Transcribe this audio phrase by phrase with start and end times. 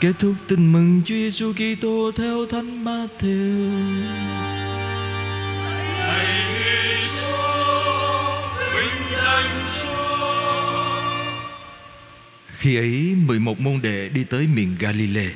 [0.00, 3.70] Kết thúc tin mừng Chúa Giêsu Kitô theo Thánh Matthew.
[12.50, 15.32] Khi ấy 11 môn đệ đi tới miền Galilee.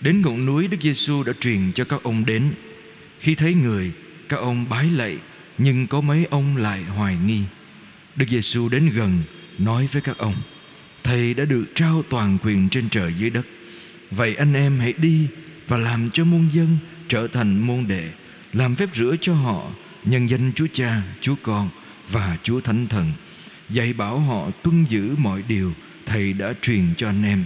[0.00, 2.42] Đến ngọn núi Đức Giêsu đã truyền cho các ông đến.
[3.20, 3.92] Khi thấy người
[4.28, 5.16] Các ông bái lạy
[5.58, 7.40] Nhưng có mấy ông lại hoài nghi.
[8.16, 9.18] Đức Giêsu đến gần
[9.58, 10.34] Nói với các ông
[11.04, 13.46] Thầy đã được trao toàn quyền trên trời dưới đất
[14.10, 15.28] Vậy anh em hãy đi
[15.68, 16.78] Và làm cho muôn dân
[17.08, 18.08] trở thành môn đệ
[18.52, 19.70] Làm phép rửa cho họ
[20.04, 21.68] Nhân danh Chúa Cha, Chúa Con
[22.08, 23.12] Và Chúa Thánh Thần.
[23.70, 25.72] Dạy bảo họ tuân giữ mọi điều
[26.06, 27.44] Thầy đã truyền cho anh em.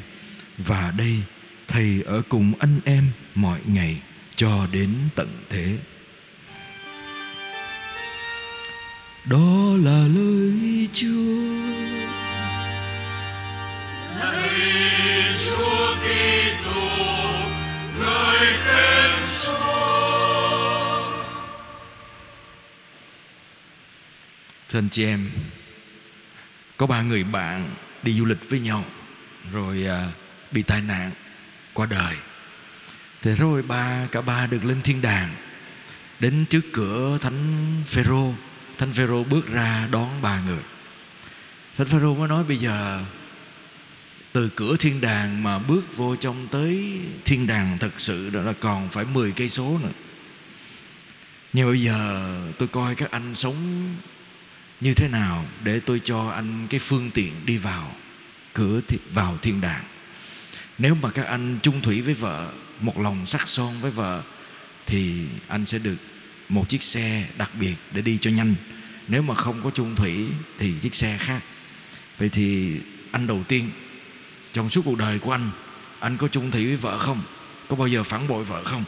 [0.58, 1.22] Và đây
[1.68, 3.04] Thầy ở cùng anh em
[3.34, 3.98] mọi ngày
[4.36, 5.76] Cho đến tận thế.
[9.24, 11.53] Đó là lời Chúa.
[24.74, 25.30] Thưa anh chị em
[26.76, 28.84] Có ba người bạn đi du lịch với nhau
[29.52, 30.08] Rồi à,
[30.52, 31.10] bị tai nạn
[31.72, 32.16] Qua đời.
[33.22, 35.34] Thế rồi ba cả ba được lên thiên đàng
[36.20, 38.34] Đến trước cửa Thánh Phêrô.
[38.78, 40.62] Thánh Phêrô bước ra đón ba người.
[41.76, 43.04] Thánh Phêrô mới nói bây giờ
[44.32, 48.52] từ cửa thiên đàng mà bước vô trong tới thiên đàng thật sự đó là
[48.60, 49.92] còn phải 10 cây số nữa.
[51.52, 53.54] Nhưng bây giờ tôi coi các anh sống
[54.84, 57.94] như thế nào để tôi cho anh cái phương tiện đi vào
[58.52, 58.80] cửa
[59.12, 59.84] vào thiên đàng.
[60.78, 64.22] Nếu mà các anh chung thủy với vợ, một lòng sắc son với vợ
[64.86, 65.96] thì anh sẽ được
[66.48, 68.54] một chiếc xe đặc biệt để đi cho nhanh.
[69.08, 70.26] Nếu mà không có chung thủy
[70.58, 71.42] thì chiếc xe khác.
[72.18, 72.76] Vậy thì
[73.12, 73.70] anh đầu tiên
[74.52, 75.50] trong suốt cuộc đời của anh
[76.00, 77.22] anh có chung thủy với vợ không
[77.68, 78.84] có bao giờ phản bội vợ không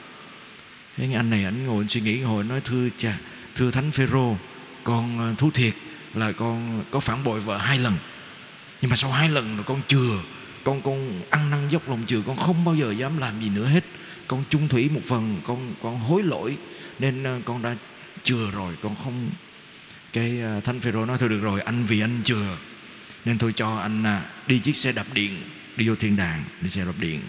[0.96, 3.18] thế anh này anh ngồi anh suy nghĩ hồi nói thưa cha
[3.54, 4.36] thưa thánh phêrô
[4.84, 5.74] con ờ, thú thiệt
[6.16, 7.94] là con có phản bội vợ hai lần.
[8.80, 10.18] Nhưng mà sau hai lần rồi con chừa
[10.64, 13.66] con con ăn năn dốc lòng chừa con không bao giờ dám làm gì nữa
[13.66, 13.84] hết.
[14.26, 16.56] Con chung thủy một phần con con hối lỗi.
[16.98, 17.76] Nên ờ, con đã
[18.22, 19.30] chừa rồi con không
[20.12, 22.56] cái ờ, thanh thánh phêrô nói thôi được rồi anh vì anh chừa.
[23.24, 25.36] Nên tôi cho anh à, đi chiếc xe đạp điện
[25.76, 27.20] đi vô thiên đàng đi xe đạp điện.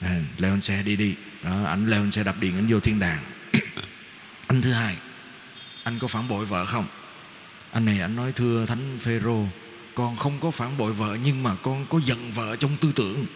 [0.00, 1.14] À, leo lên xe đi đi.
[1.42, 3.24] Đó anh leo lên xe đạp điện anh vô thiên đàng.
[4.46, 4.96] Anh thứ hai
[5.84, 6.86] anh có phản bội vợ không?
[7.72, 9.44] Anh này anh nói, thưa thánh phêrô,
[9.94, 13.26] con không có phản bội vợ, nhưng mà con có giận vợ trong tư tưởng.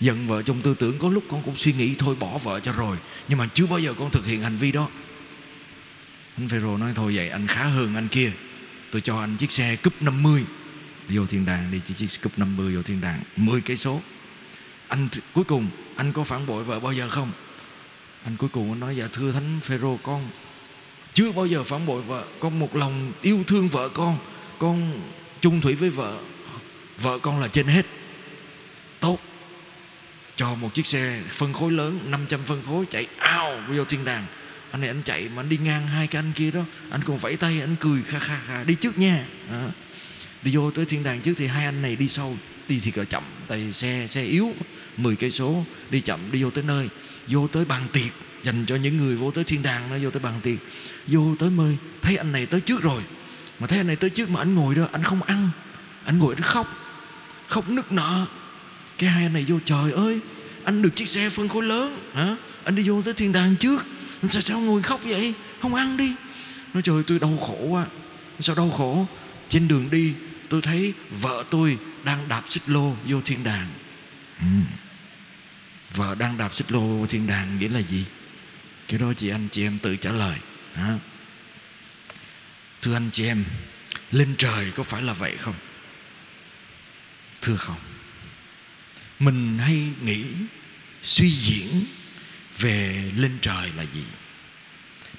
[0.00, 2.72] Giận vợ trong tư tưởng, có lúc con cũng suy nghĩ, thôi bỏ vợ cho
[2.72, 2.96] rồi.
[3.28, 4.88] Nhưng mà chưa bao giờ con thực hiện hành vi đó.
[6.36, 8.32] Anh phêrô nói, thôi vậy anh khá hơn anh kia.
[8.90, 10.44] Tôi cho anh chiếc xe cúp 50
[11.08, 14.00] vô thiên đàng đi chỉ chiếc cúp 50 vô thiên đàng 10 cây số.
[14.88, 15.66] Anh cuối cùng
[15.96, 17.32] anh có phản bội vợ bao giờ không?
[18.24, 20.30] Anh cuối cùng anh nói dạ thưa thánh phêrô, con
[21.14, 22.24] chưa bao giờ phản bội vợ.
[22.40, 24.18] Con một lòng yêu thương vợ con.
[24.58, 25.00] Con
[25.40, 26.18] chung thủy với vợ.
[26.98, 27.86] Vợ con là trên hết.
[29.00, 29.18] Tốt.
[30.36, 34.26] Cho một chiếc xe phân khối lớn 500 phân khối, chạy ao vô thiên đàng.
[34.70, 36.60] Anh này anh chạy mà anh đi ngang hai cái anh kia đó.
[36.90, 38.64] Anh còn vẫy tay, anh cười kha kha kha.
[38.64, 39.24] Đi trước nha.
[39.50, 39.70] À.
[40.42, 42.36] đi vô tới thiên đàng trước thì hai anh này đi sau.
[42.68, 44.54] Đi thì cỡ chậm, tại xe xe yếu
[44.96, 45.64] 10 cây số.
[45.90, 46.88] Đi chậm, đi vô tới nơi.
[47.26, 48.12] Vô tới bàn tiệc
[48.44, 50.58] dành cho những người vô tới thiên đàng nó vô tới bàn tiệc
[51.06, 53.02] vô tới mời thấy anh này tới trước rồi.
[53.60, 55.50] Mà thấy anh này tới trước mà anh ngồi đó anh không ăn.
[56.04, 56.66] Anh ngồi anh khóc.
[57.48, 58.26] Khóc nức nở.
[58.98, 60.20] Cái hai anh này vô trời ơi
[60.64, 61.98] anh được chiếc xe phân khối lớn.
[62.14, 62.36] Hả?
[62.64, 63.86] Anh đi vô tới thiên đàng trước.
[64.30, 65.34] Sao sao ngồi khóc vậy?
[65.62, 66.14] Không ăn đi.
[66.74, 67.86] Nói trời tôi đau khổ quá.
[68.40, 69.06] Sao đau khổ?
[69.48, 70.14] Trên đường đi
[70.48, 73.68] tôi thấy vợ tôi đang đạp xích lô vô thiên đàng.
[74.40, 74.46] Ừ.
[75.94, 78.04] vợ đang đạp xích lô vô thiên đàng nghĩa là gì
[78.90, 80.38] cái đó chị anh, chị em tự trả lời.
[80.74, 80.98] Hả?
[82.82, 83.44] thưa anh, chị em,
[84.12, 85.54] lên trời có phải là vậy không?
[87.40, 87.78] Thưa không.
[89.18, 90.24] Mình hay nghĩ,
[91.02, 91.84] suy diễn
[92.58, 94.04] về lên trời là gì?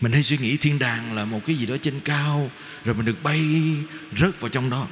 [0.02, 2.52] Mình hay suy nghĩ thiên đàng là một cái gì đó trên cao,
[2.86, 3.42] rồi mình được bay
[4.18, 4.88] rớt vào trong đó.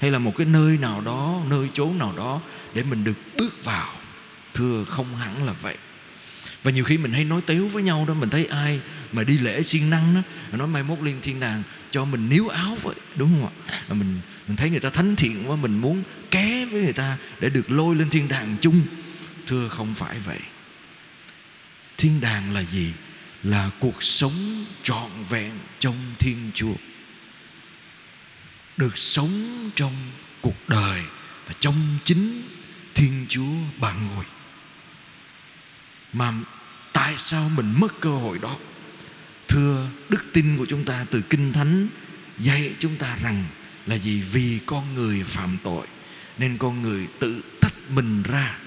[0.00, 2.40] Hay là một cái nơi nào đó, nơi chốn nào đó
[2.74, 3.94] để mình được bước vào?
[4.54, 5.76] Thưa không hẳn là vậy
[6.64, 8.80] và nhiều khi mình hay nói tếu với nhau đó, mình thấy ai
[9.12, 10.22] mà đi lễ siêng năng đó
[10.58, 13.82] nói mai mốt lên thiên đàng cho mình níu áo vậy, đúng không ạ?
[13.88, 17.48] Mình mình thấy người ta thánh thiện quá, mình muốn ké với người ta để
[17.48, 18.82] được lôi lên thiên đàng chung.
[19.46, 20.38] Thưa, không phải vậy.
[21.96, 22.92] Thiên đàng là gì?
[23.42, 26.74] Là cuộc sống trọn vẹn trong thiên chúa.
[28.76, 29.30] Được sống
[29.74, 29.92] trong
[30.40, 31.02] cuộc đời
[31.46, 32.42] và trong chính
[32.94, 34.24] Thiên Chúa bạn ngồi.
[36.14, 36.32] Mà
[36.92, 38.56] tại sao mình mất cơ hội đó?
[39.48, 41.88] Thưa đức tin của chúng ta từ Kinh Thánh
[42.38, 43.44] Dạy chúng ta rằng
[43.86, 44.22] là gì?
[44.32, 45.86] Vì con người phạm tội,
[46.38, 48.58] Nên con người tự tách mình ra,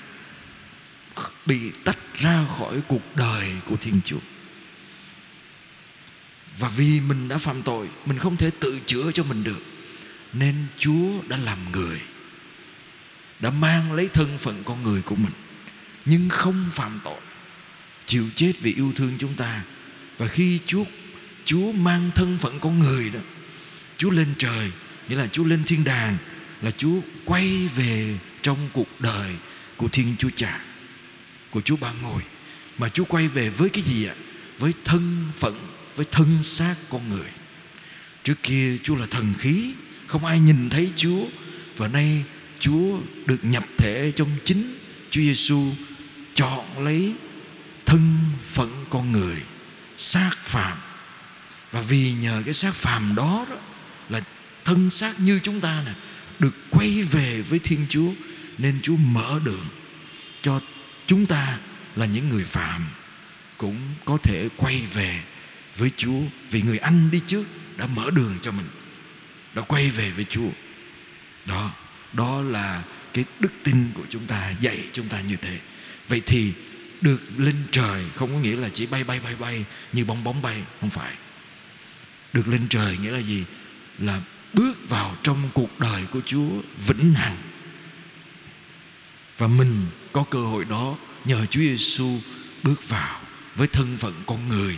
[1.46, 4.20] Bị tách ra khỏi cuộc đời của Thiên Chúa.
[6.58, 9.64] Và vì mình đã phạm tội, Mình không thể tự chữa cho mình được,
[10.34, 12.02] Nên Chúa đã làm người,
[13.40, 15.34] Đã mang lấy thân phận con người của mình,
[16.06, 17.20] Nhưng không phạm tội.
[18.08, 19.64] Chịu chết vì yêu thương chúng ta.
[20.18, 20.84] Và khi Chúa
[21.46, 23.20] Chúa mang thân phận con người đó,
[23.98, 24.72] Chúa lên trời,
[25.10, 26.18] Nghĩa là Chúa lên thiên đàng,
[26.62, 29.32] Là Chúa quay về trong cuộc đời
[29.78, 30.62] Của Thiên Chúa Cha,
[31.52, 32.22] Của Chúa Ba Ngôi.
[32.78, 34.16] Mà Chúa quay về với cái gì ạ?
[34.60, 35.56] Với thân phận,
[35.96, 37.30] Với thân xác con người.
[38.24, 39.74] Trước kia Chúa là thần khí,
[40.08, 41.26] Không ai nhìn thấy Chúa.
[41.78, 42.24] Và nay
[42.60, 44.76] Chúa được nhập thể trong chính
[45.10, 45.72] Chúa Giêsu
[46.34, 47.14] chọn lấy
[48.90, 49.38] con người
[49.98, 50.78] xác phàm.
[51.72, 53.56] Và vì nhờ cái xác phàm đó, đó
[54.10, 54.22] là
[54.66, 55.92] thân xác như chúng ta nè
[56.40, 58.12] được quay về với Thiên Chúa
[58.58, 59.66] nên Chúa mở đường
[60.42, 60.62] cho
[61.08, 61.58] chúng ta
[61.96, 62.86] là những người phạm
[63.58, 65.22] cũng có thể quay về
[65.78, 66.20] với Chúa.
[66.50, 67.44] Vì người anh đi trước
[67.78, 68.68] đã mở đường cho mình
[69.54, 70.50] đã quay về với Chúa.
[71.46, 71.72] Đó
[72.14, 72.84] đó là
[73.14, 75.60] cái đức tin của chúng ta dạy chúng ta như thế.
[76.08, 76.54] Vậy thì
[77.02, 80.42] được lên trời, không có nghĩa là chỉ bay bay bay bay như bong bóng
[80.42, 81.16] bay, không phải.
[82.34, 83.44] Được lên trời nghĩa là gì?
[84.00, 84.22] Là
[84.54, 86.50] bước vào trong cuộc đời của Chúa
[86.88, 87.38] vĩnh hằng.
[89.38, 92.20] Và mình có cơ hội đó nhờ Chúa Giêsu
[92.64, 93.22] bước vào
[93.56, 94.78] với thân phận con người,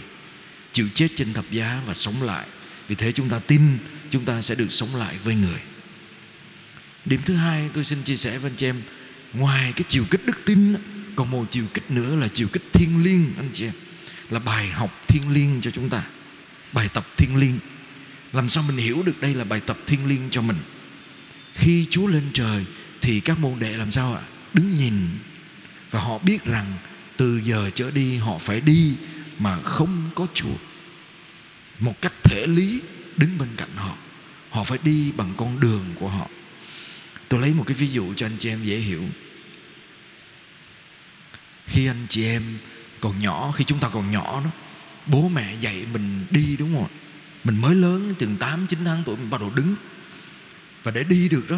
[0.72, 2.48] chịu chết trên thập giá và sống lại.
[2.88, 3.62] Vì thế chúng ta tin
[4.10, 5.60] chúng ta sẽ được sống lại với người.
[7.06, 8.81] Điểm thứ hai tôi xin chia sẻ với anh chị em,
[9.33, 10.75] ngoài cái chiều kích đức tin
[11.19, 13.74] còn một chiều kích nữa là chiều kích thiên liêng, anh chị em.
[14.30, 16.04] Là bài học thiên liêng cho chúng ta.
[16.74, 17.60] Bài tập thiên liêng.
[18.33, 20.57] Làm sao mình hiểu được đây là bài tập thiên liêng cho mình?
[21.54, 22.66] Khi Chúa lên trời
[23.01, 24.21] thì các môn đệ làm sao ạ?
[24.54, 24.94] Đứng nhìn.
[25.92, 26.77] Và họ biết rằng
[27.18, 28.94] từ giờ trở đi họ phải đi
[29.39, 30.56] mà không có Chúa
[31.80, 32.81] một cách thể lý,
[33.18, 33.95] đứng bên cạnh họ.
[34.50, 36.27] Họ phải đi bằng con đường của họ.
[37.30, 39.04] Tôi lấy một cái ví dụ cho anh chị em dễ hiểu
[41.69, 42.44] khi anh chị em
[43.00, 44.50] còn nhỏ, khi chúng ta còn nhỏ đó,
[45.06, 46.88] bố mẹ dạy mình đi đúng không
[47.44, 49.75] mình mới lớn, chừng 8 9 tháng tuổi mình bắt đầu đứng.
[50.83, 51.57] Và để đi được đó,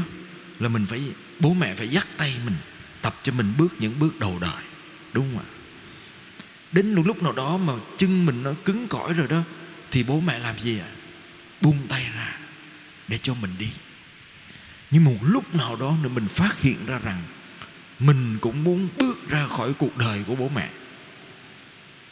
[0.60, 1.02] là mình phải,
[1.40, 2.56] bố mẹ phải dắt tay mình,
[3.02, 4.64] tập cho mình bước những bước đầu đời,
[5.14, 5.48] đúng không ạ?
[6.72, 9.42] Đến một lúc nào đó mà chân mình nó cứng cỏi rồi đó,
[9.92, 10.88] thì bố mẹ làm gì ạ?
[11.62, 12.38] Buông tay ra
[13.08, 13.70] để cho mình đi.
[14.92, 17.22] Nhưng một lúc nào đó nữa mình phát hiện ra rằng
[18.02, 20.70] mình cũng muốn bước ra khỏi cuộc đời của bố mẹ.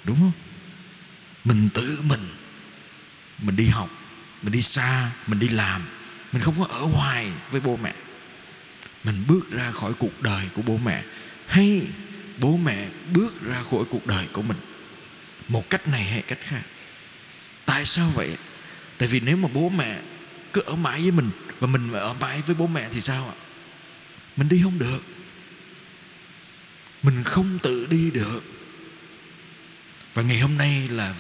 [0.04, 0.32] Đúng không?
[1.46, 2.22] Mình tự mình.
[3.42, 3.90] Mình đi học,
[4.42, 5.82] mình đi xa, mình đi làm.
[6.32, 7.94] Mình không có ở hoài với bố mẹ.
[9.04, 11.04] Mình bước ra khỏi cuộc đời của bố mẹ
[11.48, 11.88] hay
[12.38, 14.58] bố mẹ bước ra khỏi cuộc đời của mình?
[15.48, 16.62] Một cách này hay cách khác?
[17.66, 18.38] Tại sao vậy?
[18.98, 20.02] Tại vì nếu mà bố mẹ
[20.54, 23.36] cứ ở mãi với mình và mình ở mãi với bố mẹ thì sao ạ?
[24.36, 25.19] Mình đi không được
[27.04, 28.44] mình không tự đi được.
[30.14, 31.16] Và ngày hôm nay là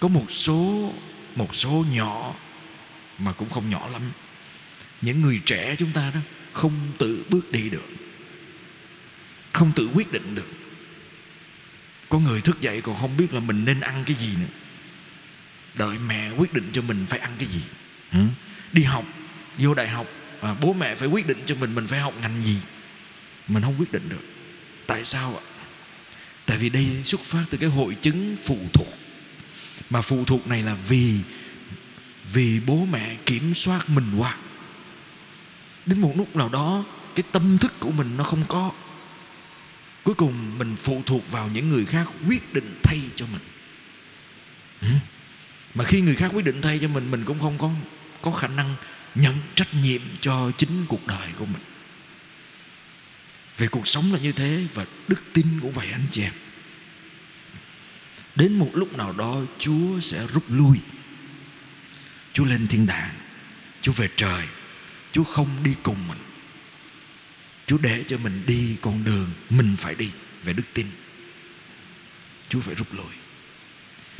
[0.00, 0.92] có một số
[1.36, 2.34] một số nhỏ
[3.18, 4.02] mà cũng không nhỏ lắm.
[5.02, 6.20] Những người trẻ chúng ta đó
[6.52, 7.88] không tự bước đi được.
[9.52, 10.50] Không tự quyết định được.
[12.08, 14.52] Có người thức dậy còn không biết là mình nên ăn cái gì nữa.
[15.74, 17.60] Đợi mẹ quyết định cho mình phải ăn cái gì.
[18.12, 18.18] Ừ?
[18.72, 19.04] đi học
[19.58, 20.06] vô đại học
[20.40, 22.56] à, bố mẹ phải quyết định cho mình mình phải học ngành gì.
[23.48, 24.31] Mình không quyết định được
[24.92, 25.44] tại sao ạ?
[26.46, 28.88] Tại vì đây xuất phát từ cái hội chứng phụ thuộc.
[29.90, 31.20] Mà phụ thuộc này là vì
[32.32, 34.36] vì bố mẹ kiểm soát mình quá.
[35.86, 36.84] Đến một lúc nào đó,
[37.14, 38.72] cái tâm thức của mình nó không có.
[40.04, 43.42] Cuối cùng mình phụ thuộc vào những người khác quyết định thay cho mình.
[44.80, 44.88] Ừ.
[45.74, 47.70] Mà khi người khác quyết định thay cho mình mình cũng không có
[48.22, 48.74] có khả năng
[49.14, 51.62] nhận trách nhiệm cho chính cuộc đời của mình
[53.56, 56.32] về cuộc sống là như thế và đức tin cũng vậy anh chị em
[58.34, 60.78] đến một lúc nào đó, chúa sẽ rút lui.
[62.32, 63.14] Chúa lên thiên đàng.
[63.80, 64.46] Chúa về trời.
[65.12, 66.18] Chúa không đi cùng mình.
[67.66, 70.10] Chúa để cho mình đi con đường mình phải đi
[70.44, 70.86] về đức tin.
[72.48, 73.12] Chúa phải rút lui.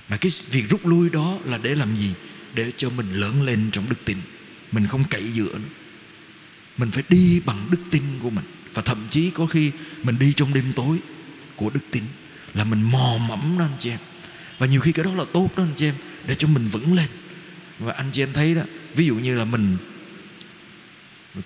[0.08, 2.14] Mà cái việc rút lui đó là để làm gì?
[2.54, 4.16] Để cho mình lớn lên trong đức tin.
[4.72, 5.68] Mình không cậy dựa nữa.
[6.76, 10.32] Mình phải đi bằng đức tin của mình và thậm chí có khi mình đi
[10.32, 10.98] trong đêm tối
[11.56, 12.02] của đức tin
[12.54, 13.98] là mình mò mẫm đó anh chị em.
[14.58, 15.94] Và nhiều khi cái đó là tốt đó anh chị em,
[16.26, 17.08] để cho mình vững lên.
[17.78, 18.62] Và anh chị em thấy đó,
[18.94, 19.76] ví dụ như là mình,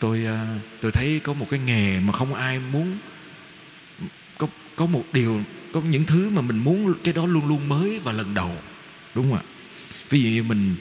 [0.01, 2.99] tôi à, tôi thấy có một cái nghề mà không ai muốn,
[4.39, 5.43] có có một điều,
[5.73, 8.57] có những thứ mà mình muốn cái đó luôn luôn mới và lần đầu,
[9.15, 9.45] đúng không ạ?
[10.11, 10.77] Ví dụ như mình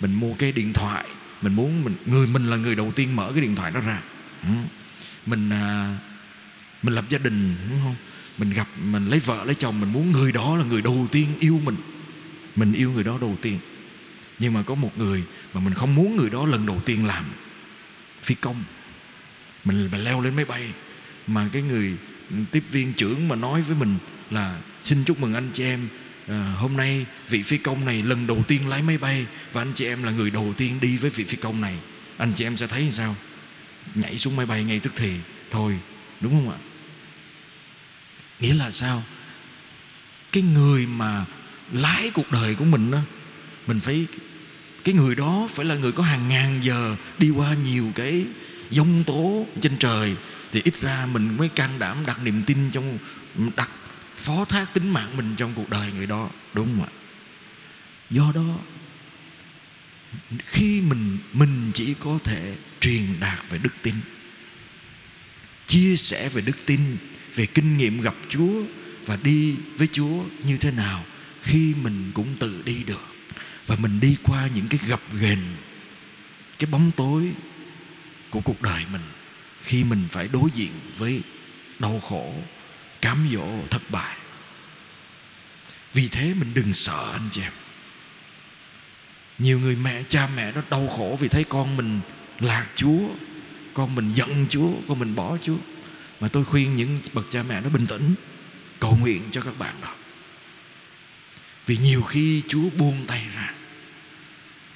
[0.00, 1.04] mình mua cái điện thoại,
[1.42, 4.02] mình muốn mình, người, mình là người đầu tiên mở cái điện thoại đó ra.
[4.42, 4.48] Ừ
[5.26, 5.96] mình à,
[6.82, 7.96] mình lập gia đình đúng không?
[8.38, 11.28] Mình gặp mình lấy vợ lấy chồng mình muốn người đó là người đầu tiên
[11.40, 11.76] yêu mình.
[12.56, 13.58] Mình yêu người đó đầu tiên.
[14.38, 15.22] Nhưng mà có một người
[15.54, 17.24] mà mình không muốn người đó lần đầu tiên làm.
[18.22, 18.64] Phi công.
[19.64, 20.72] Mình, mình leo lên máy bay.
[21.26, 21.96] Mà cái người
[22.50, 23.98] tiếp viên trưởng mà nói với mình
[24.30, 25.88] là xin chúc mừng anh chị em
[26.28, 29.72] à, hôm nay vị phi công này lần đầu tiên lái máy bay và anh
[29.74, 31.76] chị em là người đầu tiên đi với vị phi công này.
[32.16, 33.16] Anh chị em sẽ thấy như sao?
[33.94, 35.12] Nhảy xuống máy bay ngay tức thì.
[35.50, 35.78] Thôi,
[36.20, 36.58] đúng không ạ?
[38.40, 39.02] Nghĩa là sao?
[40.32, 41.24] Cái người mà
[41.72, 42.98] lái cuộc đời của mình đó
[43.66, 44.06] mình phải,
[44.84, 48.26] cái người đó phải là người có hàng ngàn giờ đi qua nhiều cái
[48.70, 50.16] dông tố trên trời
[50.52, 52.98] thì ít ra mình mới can đảm đặt niềm tin trong,
[53.56, 53.70] đặt
[54.16, 56.90] phó thác tính mạng mình trong cuộc đời người đó, đúng không ạ?
[58.10, 58.58] Do đó,
[60.38, 63.94] khi mình mình chỉ có thể truyền đạt về đức tin,
[65.66, 66.80] chia sẻ về đức tin,
[67.34, 68.62] về kinh nghiệm gặp Chúa
[69.06, 71.04] và đi với Chúa như thế nào
[71.42, 73.06] khi mình cũng tự đi được.
[73.66, 75.38] Và mình đi qua những cái gập ghềnh,
[76.58, 77.32] cái bóng tối
[78.30, 79.02] của cuộc đời mình
[79.62, 81.22] khi mình phải đối diện với
[81.78, 82.34] đau khổ,
[83.00, 84.16] cám dỗ, thất bại.
[85.92, 87.52] Vì thế mình đừng sợ, anh chị em.
[89.38, 92.00] Nhiều người mẹ, cha mẹ nó đau khổ vì thấy con mình
[92.40, 93.00] lạc chúa,
[93.74, 95.56] con mình giận chúa, con mình bỏ chúa.
[96.20, 98.14] Mà tôi khuyên những bậc cha mẹ nó bình tĩnh,
[98.80, 99.94] cầu nguyện cho các bạn đó.
[101.66, 103.54] Vì nhiều khi chúa buông tay ra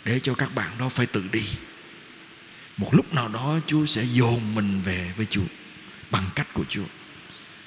[0.05, 1.43] để cho các bạn đó phải tự đi.
[2.77, 5.47] Một lúc nào đó chúa sẽ dồn mình về với chúa
[6.11, 6.85] bằng cách của chúa.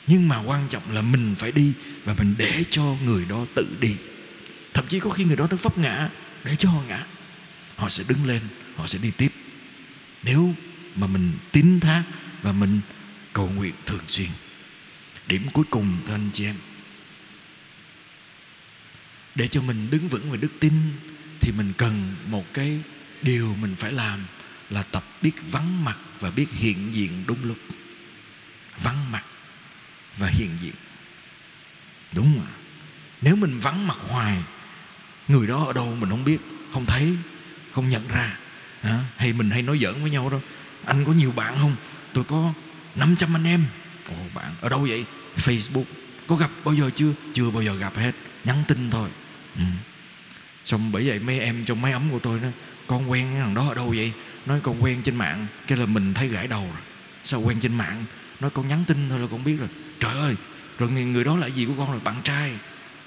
[0.07, 1.73] Nhưng mà quan trọng là mình phải đi
[2.05, 3.95] và mình để cho người đó tự đi.
[4.73, 6.09] Thậm chí có khi người đó tới vấp ngã
[6.43, 7.03] để cho họ ngã.
[7.75, 8.41] Họ sẽ đứng lên,
[8.75, 9.29] họ sẽ đi tiếp
[10.27, 10.53] nếu
[10.95, 12.03] mà mình tín thác
[12.41, 12.79] và mình
[13.33, 14.27] cầu nguyện thường xuyên,
[15.27, 16.55] điểm cuối cùng thưa anh chị em,
[19.35, 20.73] để cho mình đứng vững về đức tin
[21.39, 22.81] thì mình cần một cái
[23.21, 24.19] điều mình phải làm
[24.69, 27.57] là tập biết vắng mặt và biết hiện diện đúng lúc.
[28.83, 29.23] Vắng mặt
[30.17, 30.75] và hiện diện.
[32.13, 32.51] Đúng không ạ?
[33.21, 34.43] Nếu mình vắng mặt hoài,
[35.27, 36.37] người đó ở đâu mình không biết,
[36.73, 37.17] không thấy,
[37.71, 38.37] không nhận ra
[38.81, 40.41] à, hay mình hay nói giỡn với nhau đâu
[40.87, 41.75] anh có nhiều bạn không?
[42.13, 42.53] Tôi có
[42.95, 43.65] 500 anh em.
[44.09, 45.05] Ồ bạn ở đâu vậy?
[45.37, 45.83] Facebook.
[46.27, 47.11] Có gặp bao giờ chưa?
[47.33, 48.11] Chưa bao giờ gặp hết.
[48.43, 49.09] Nhắn tin thôi.
[49.55, 49.63] Ừ.
[50.65, 52.47] xong bởi vậy mấy em trong máy ấm của tôi nó
[52.87, 54.11] con quen cái thằng đó ở đâu vậy?
[54.45, 56.81] Nói con quen trên mạng cái là mình thấy gãi đầu rồi.
[57.23, 58.05] Sao quen trên mạng?
[58.39, 59.69] Nói con nhắn tin thôi là con biết rồi.
[59.99, 60.35] Trời ơi
[60.79, 61.99] rồi người, người đó là gì của con rồi?
[62.03, 62.51] Bạn trai.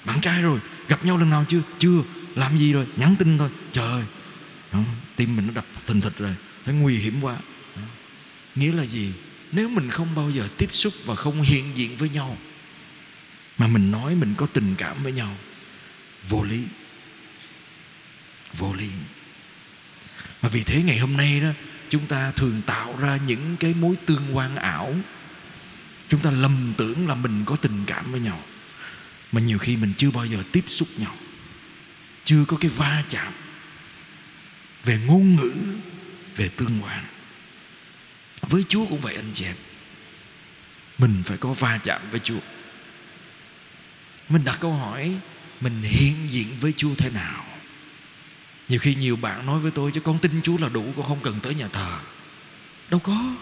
[0.05, 0.59] Bạn trai rồi.
[0.87, 1.61] Gặp nhau lần nào chưa?
[1.79, 2.01] Chưa.
[2.35, 2.87] Làm gì rồi?
[2.95, 3.49] Nhắn tin thôi.
[3.71, 4.03] Trời ơi
[4.73, 4.79] đó,
[5.15, 6.35] tim mình nó đập thình thịch rồi
[6.65, 7.37] phải nguy hiểm quá.
[7.75, 7.81] Đó.
[8.55, 9.13] nghĩa là gì?
[9.51, 12.37] Nếu mình không bao giờ tiếp xúc và không hiện diện với nhau
[13.57, 15.37] mà mình nói mình có tình cảm với nhau
[16.27, 16.63] vô lý.
[18.53, 18.89] Vô lý.
[20.41, 21.49] Mà vì thế ngày hôm nay đó
[21.89, 24.95] chúng ta thường tạo ra những cái mối tương quan ảo.
[26.07, 28.43] Chúng ta lầm tưởng là mình có tình cảm với nhau
[29.31, 31.15] mà nhiều khi mình chưa bao giờ tiếp xúc nhau.
[32.23, 33.33] Chưa có cái va chạm
[34.83, 35.53] về ngôn ngữ,
[36.35, 37.05] về tương quan.
[38.41, 39.55] Với Chúa cũng vậy, anh chị em.
[40.97, 42.39] Mình phải có va chạm với Chúa.
[44.29, 45.15] Mình đặt câu hỏi,
[45.61, 47.45] Mình hiện diện với Chúa thế nào?
[48.69, 51.19] Nhiều khi nhiều bạn nói với tôi, Chứ con tin Chúa là đủ, Con không
[51.23, 51.99] cần tới nhà thờ.
[52.89, 53.35] Đâu có.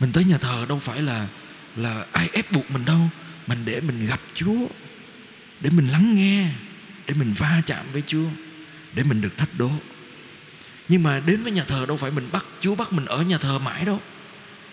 [0.00, 1.28] Mình tới nhà thờ đâu phải là
[1.76, 3.10] Là ai ép buộc mình đâu,
[3.46, 4.66] Mình để mình gặp Chúa,
[5.60, 6.48] Để mình lắng nghe,
[7.06, 8.28] Để mình va chạm với Chúa,
[8.94, 9.70] Để mình được thách đố
[10.92, 13.38] nhưng mà đến với nhà thờ đâu phải mình bắt, Chúa bắt mình ở nhà
[13.38, 14.00] thờ mãi đâu.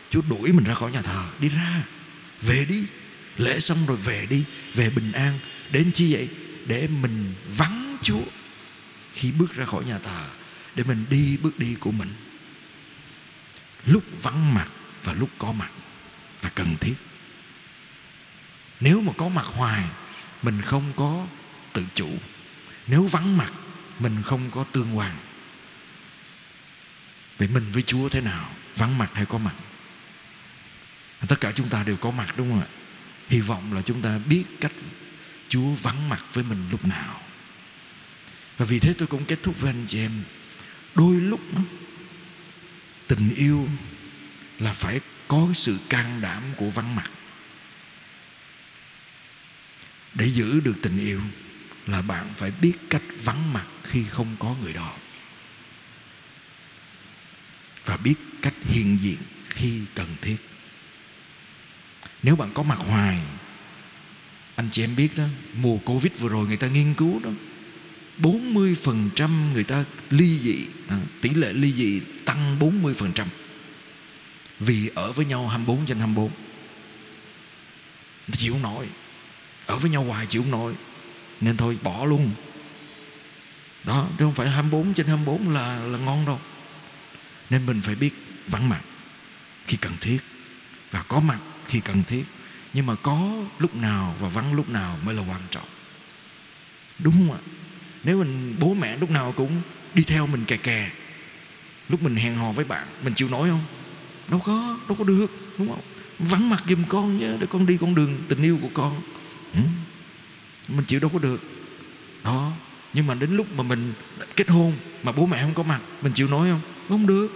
[0.09, 1.83] Chúa đuổi mình ra khỏi nhà thờ, Đi ra.
[2.41, 2.85] Về đi.
[3.37, 5.39] Lễ xong rồi về đi, Về bình an.
[5.71, 6.29] Đến chi vậy?
[6.65, 8.23] Để mình vắng Chúa.
[9.13, 10.25] Khi bước ra khỏi nhà thờ,
[10.75, 12.13] Để mình đi bước đi của mình.
[13.85, 14.67] Lúc vắng mặt
[15.03, 15.71] Và lúc có mặt
[16.41, 16.95] Là cần thiết.
[18.79, 19.83] Nếu mà có mặt hoài,
[20.41, 21.27] Mình không có
[21.73, 22.09] tự chủ.
[22.87, 23.53] Nếu vắng mặt,
[23.99, 25.15] Mình không có tương quan.
[27.39, 28.49] Vậy mình với Chúa thế nào?
[28.75, 29.55] Vắng mặt hay có mặt?
[31.27, 32.67] Tất cả chúng ta đều có mặt đúng không ạ?
[33.29, 34.71] Hy vọng là chúng ta biết cách
[35.47, 37.21] chúa vắng mặt với mình lúc nào.
[38.57, 40.11] Và vì thế tôi cũng kết thúc với anh chị em.
[40.95, 41.41] Đôi lúc
[43.07, 43.67] tình yêu
[44.59, 47.11] là phải có sự can đảm của vắng mặt.
[50.13, 51.21] Để giữ được tình yêu
[51.87, 54.93] là bạn phải biết cách vắng mặt khi không có người đó
[57.89, 59.17] và biết cách hiện diện
[59.49, 60.37] khi cần thiết.
[62.23, 63.19] Nếu bạn có mặt hoài
[64.55, 65.23] anh chị em biết đó
[65.61, 67.29] mùa covid vừa rồi người ta nghiên cứu đó
[68.19, 73.25] 40% người ta ly dị à, tỷ lệ ly dị tăng 40%
[74.59, 76.31] vì ở với nhau 24 trên 24
[78.31, 78.87] chịu không nổi.
[79.65, 80.73] Ở với nhau hoài chịu không nổi.
[81.41, 82.31] Nên thôi bỏ luôn.
[83.83, 86.39] Đó chứ không phải 24 trên 24 là là ngon đâu
[87.49, 88.13] nên mình phải biết
[88.47, 88.81] vắng mặt
[89.67, 90.19] khi cần thiết
[90.91, 92.23] và có mặt khi cần thiết.
[92.73, 95.67] Nhưng mà có lúc nào và vắng lúc nào mới là quan trọng.
[96.99, 97.39] Đúng không ạ?
[98.03, 99.61] Nếu mình, bố mẹ lúc nào cũng
[99.93, 100.91] đi theo mình kè kè,
[101.89, 103.63] lúc mình hẹn hò với bạn, mình chịu nổi không?
[104.29, 105.27] Đâu có đâu có được,
[105.57, 105.81] đúng không?
[106.19, 109.01] Vắng mặt giùm con nhé, để con đi con đường tình yêu của con.
[109.53, 109.59] Ừ.
[110.67, 111.43] mình chịu đâu có được.
[112.23, 112.51] Đó.
[112.93, 113.93] Nhưng mà đến lúc mà mình
[114.35, 116.61] kết hôn mà bố mẹ không có mặt, mình chịu nói không?
[116.89, 117.27] Không được.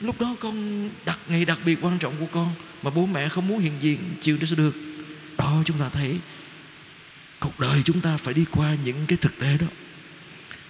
[0.00, 3.48] Lúc đó con đặt ngày đặc biệt quan trọng của con mà bố mẹ không
[3.48, 4.74] muốn hiện diện chịu đó sẽ được.
[5.38, 6.18] Đó chúng ta thấy,
[7.40, 9.66] cuộc đời chúng ta phải đi qua những cái thực tế đó.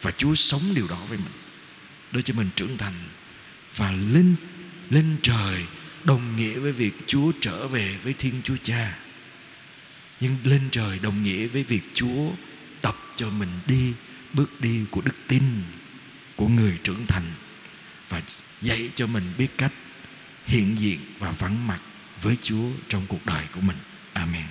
[0.03, 1.33] Và Chúa sống điều đó với mình,
[2.13, 2.95] để cho mình trưởng thành
[3.77, 4.35] và lên
[4.91, 5.65] lên trời
[6.05, 8.99] đồng nghĩa với việc Chúa trở về với Thiên Chúa Cha.
[10.21, 12.31] Nhưng lên trời đồng nghĩa với việc Chúa
[12.81, 13.93] tập cho mình đi
[14.33, 15.43] bước đi của đức tin
[16.37, 17.33] của người trưởng thành
[18.09, 18.23] và
[18.61, 19.73] dạy cho mình biết cách
[20.47, 21.80] hiện diện và vắng mặt
[22.23, 23.76] với Chúa trong cuộc đời của mình.
[24.13, 24.47] Amen.